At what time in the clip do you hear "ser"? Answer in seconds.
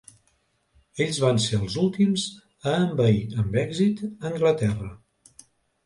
1.43-1.59